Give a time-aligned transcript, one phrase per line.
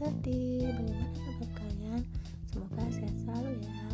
[0.00, 2.00] Serdi, bagaimana kabar kalian?
[2.48, 3.84] Semoga sehat selalu ya.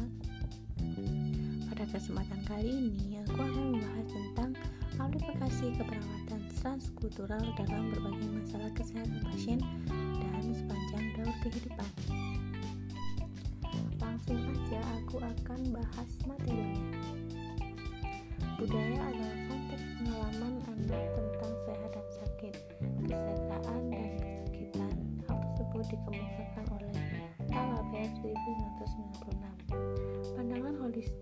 [1.66, 4.50] Pada kesempatan kali ini, aku akan membahas tentang
[5.02, 9.58] aplikasi keperawatan transkultural dalam berbagai masalah kesehatan pasien
[10.22, 11.90] dan sepanjang daur kehidupan.
[13.98, 17.02] Langsung aja aku akan bahas materinya.
[18.62, 19.25] Budaya adalah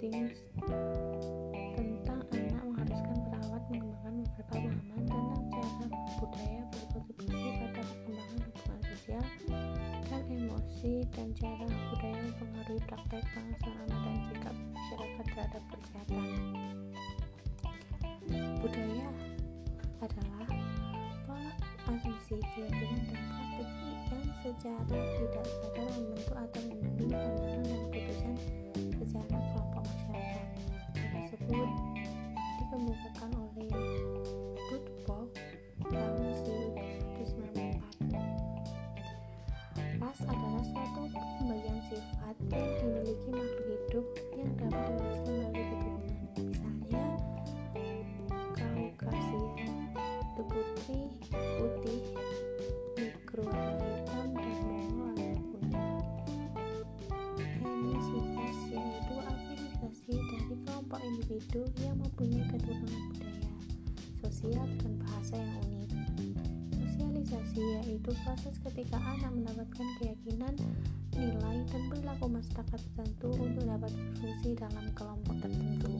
[0.05, 0.69] holistik
[1.73, 5.85] tentang anak mengharuskan perawat mengembangkan beberapa pemahaman tentang cara
[6.21, 9.25] budaya berkontribusi pada perkembangan hubungan sosial
[10.05, 16.25] dan emosi dan cara budaya mempengaruhi praktek pengasuhan dan sikap masyarakat terhadap kesehatan.
[18.61, 19.09] Budaya
[20.05, 20.49] adalah
[21.25, 21.53] pola
[21.89, 23.69] asumsi, keyakinan, dan praktik
[24.13, 27.94] yang secara tidak sadar membentuk atau membimbing pandangan dan
[42.81, 44.07] dimiliki makhluk hidup
[44.39, 46.17] yang dapat diwariskan melalui keturunan.
[46.39, 47.05] Misalnya,
[48.55, 49.67] Kaukasia,
[50.37, 50.67] putih,
[51.59, 52.01] putih,
[60.85, 63.51] kelompok individu yang mempunyai keturunan budaya,
[64.23, 65.91] sosial, dan bahasa yang unik.
[66.77, 70.55] Sosialisasi yaitu proses ketika anak mendapatkan keyakinan,
[71.19, 75.95] nilai, dan perilaku masyarakat tertentu untuk dapat berfungsi dalam kelompok tertentu.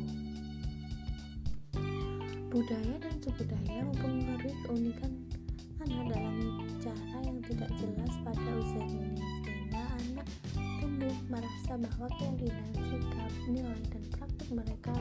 [2.55, 5.13] Budaya dan subudaya mempengaruhi keunikan
[5.83, 6.37] anak dalam
[6.79, 13.83] cara yang tidak jelas pada usia dini sehingga anak tumbuh merasa bahwa keyakinan, sikap, nilai,
[13.91, 14.95] dan praktik mereka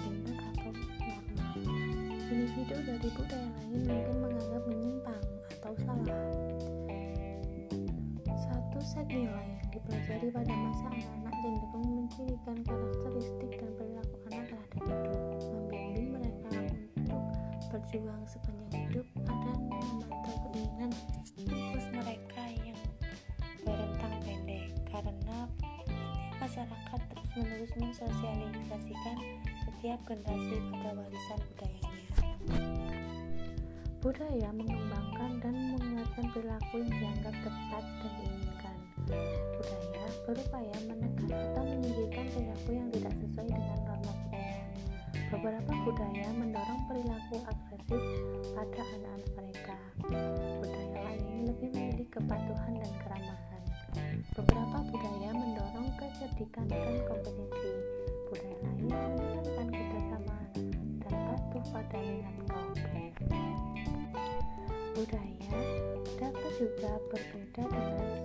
[0.00, 1.54] benar atau normal.
[2.24, 4.16] Individu dari budaya lain mungkin
[17.94, 20.90] berjuang sepanjang hidup dan memantau keinginan
[21.38, 22.80] impulus mereka yang
[23.62, 25.38] berentang pendek karena
[26.42, 29.16] masyarakat terus-menerus mensosialisasikan
[29.62, 31.94] setiap generasi pada warisan budayanya.
[34.02, 38.76] Budaya mengembangkan dan menguatkan perilaku yang dianggap tepat dan diinginkan.
[39.54, 43.03] Budaya berupaya menekan atau menyingkirkan perilaku yang tidak
[45.34, 48.02] Beberapa budaya mendorong perilaku agresif
[48.54, 49.76] pada anak-anak mereka.
[50.62, 53.62] Budaya lain lebih memilih kepatuhan dan keramahan.
[54.38, 57.72] Beberapa budaya mendorong kecerdikan dan kompetisi.
[58.30, 60.50] Budaya lain menekankan kebersamaan
[61.02, 63.02] dan patuh pada minat kelompok.
[64.94, 65.50] Budaya
[66.14, 68.22] dapat juga berbeda dengan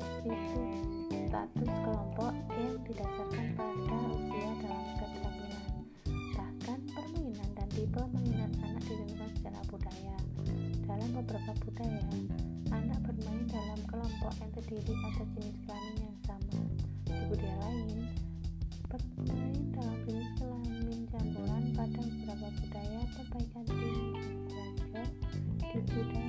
[1.26, 4.09] status kelompok yang didasarkan pada
[7.80, 10.16] tipe mainan anak ditentukan secara budaya.
[10.84, 12.12] Dalam beberapa budaya,
[12.76, 16.60] anak bermain dalam kelompok yang terdiri atas jenis kelamin yang sama.
[17.08, 18.00] Di budaya lain,
[18.92, 23.72] bermain dalam jenis kelamin campuran pada beberapa budaya tim belajar.
[25.64, 26.29] Di budaya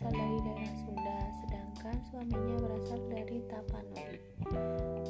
[0.00, 4.20] berasal dari daerah Sunda, sedangkan suaminya berasal dari Tapanuli.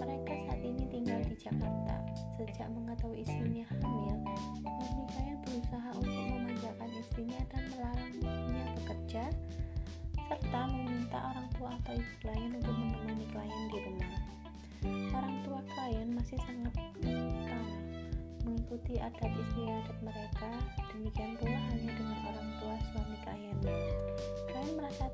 [0.03, 1.97] Mereka saat ini tinggal di Jakarta.
[2.35, 4.19] Sejak mengetahui istrinya hamil,
[4.59, 8.35] suami klien berusaha untuk memanjakan istrinya dan melarangnya
[8.83, 9.25] bekerja
[10.27, 14.15] serta meminta orang tua atau ibu klien untuk menemani klien di rumah.
[15.15, 17.63] Orang tua klien masih sangat kental
[18.43, 20.51] mengikuti adat istiadat mereka,
[20.91, 23.59] demikian pula halnya dengan orang tua suami klien.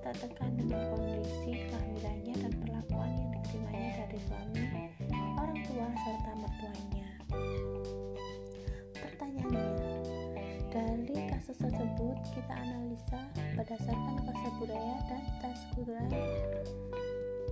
[0.07, 4.63] Tertekan dengan kondisi kehamilannya dan perlakuan yang diterimanya dari suami,
[5.35, 7.09] orang tua, serta mertuanya.
[8.95, 9.67] Pertanyaannya,
[10.71, 13.19] dari kasus tersebut kita analisa
[13.59, 16.07] berdasarkan konsep budaya dan tas kultural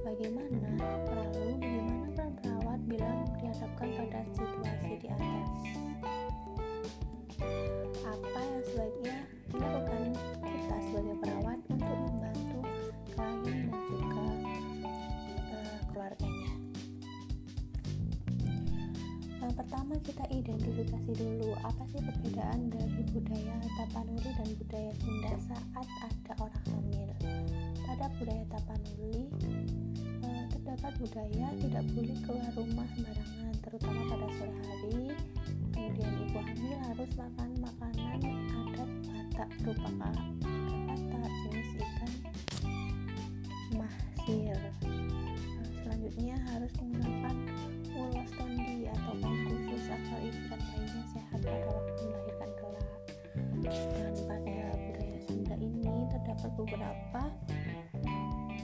[0.06, 0.68] bagaimana
[1.10, 3.10] lalu bagaimana peran perawat bila
[3.40, 5.50] dihadapkan pada situasi di atas?
[8.04, 9.16] Apa yang sebaiknya
[9.50, 10.02] dilakukan
[10.38, 11.53] kita sebagai perawat
[19.44, 25.88] Yang pertama kita identifikasi dulu apa sih perbedaan dari budaya Tapanuli dan budaya Sunda saat
[26.00, 27.08] ada orang hamil.
[27.85, 29.29] Pada budaya Tapanuli
[30.25, 35.12] uh, terdapat budaya tidak boleh keluar rumah sembarangan terutama pada sore hari
[35.76, 38.90] kemudian ibu hamil harus makan makanan adat
[39.35, 39.90] Batak berupa
[56.64, 57.22] beberapa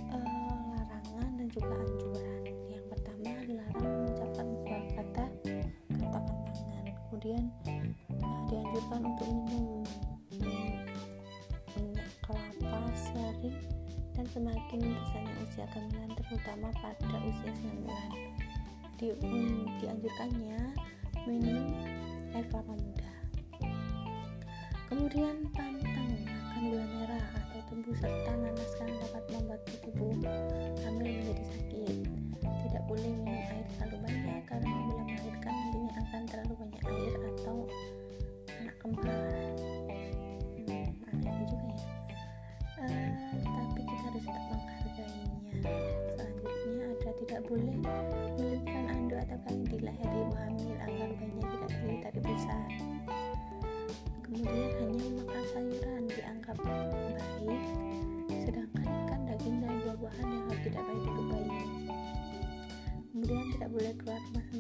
[0.08, 2.42] uh, larangan dan juga anjuran.
[2.72, 5.24] Yang pertama dilarang mengucapkan beberapa kata
[6.00, 6.84] katakan tangan.
[7.08, 7.44] Kemudian
[8.24, 9.84] uh, dianjurkan untuk minum
[13.00, 13.56] sering
[14.12, 18.10] dan semakin besarnya usia kehamilan terutama pada usia 9 bulan.
[19.00, 20.60] Di, um, dianjurkannya
[21.24, 21.72] minum
[22.36, 23.10] air kelapa muda
[24.90, 27.19] kemudian pantang makan gula merah
[27.70, 28.72] tebu serta nanas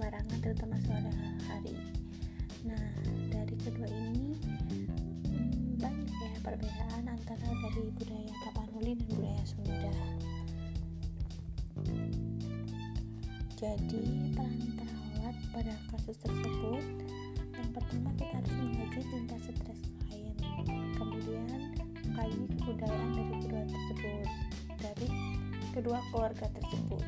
[0.00, 1.12] sembarangan terutama sore
[1.44, 1.76] hari.
[2.64, 2.88] Nah,
[3.28, 9.92] dari kedua ini hmm, banyak ya perbedaan antara dari budaya Tapanuli dan budaya Sunda.
[13.60, 14.02] Jadi,
[14.32, 16.84] peran perawat pada kasus tersebut
[17.60, 20.32] yang pertama kita harus mengkaji tingkat stres klien,
[20.96, 21.76] kemudian
[22.08, 24.28] mengkaji kebudayaan dari kedua tersebut,
[24.80, 25.08] dari
[25.76, 27.04] kedua keluarga tersebut,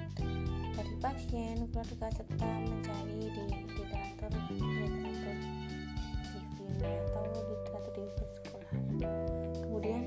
[0.73, 5.37] dari pasien, keluarga serta mencari di literatur literatur
[6.33, 8.05] review atau literatur di
[8.41, 8.73] sekolah.
[9.61, 10.03] Kemudian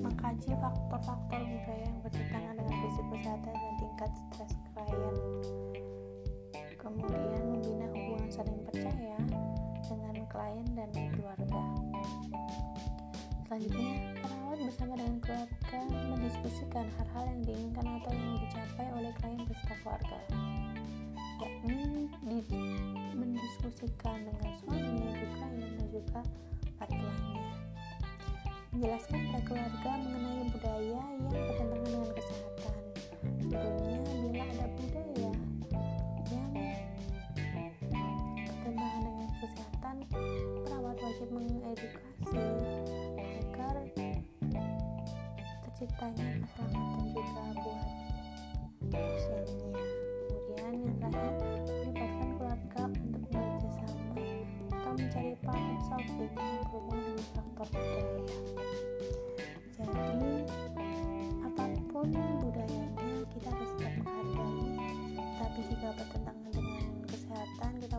[0.00, 5.16] mengkaji faktor-faktor budaya yang bertentangan dengan prinsip kesehatan dan tingkat stres klien
[6.80, 9.18] kemudian membina hubungan saling percaya
[9.84, 11.62] dengan klien dan keluarga.
[13.46, 18.29] Selanjutnya, perawat bersama dengan keluarga mendiskusikan hal-hal yang diinginkan atau yang
[18.80, 20.18] dicapai oleh klien beserta keluarga,
[21.36, 22.40] yakni di,
[23.12, 25.04] mendiskusikan dengan suami,
[25.36, 26.20] klien, dan juga
[26.80, 27.44] patuannya.
[28.72, 32.49] Menjelaskan pada keluarga mengenai budaya yang bertentangan dengan kesehatan.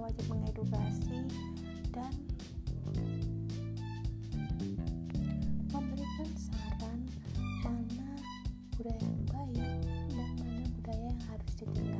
[0.01, 1.29] wajib mengedukasi
[1.93, 2.13] dan
[5.70, 7.00] memberikan saran
[7.62, 8.10] mana
[8.74, 9.77] budaya yang baik
[10.17, 11.90] dan mana budaya yang harus ditinggalkan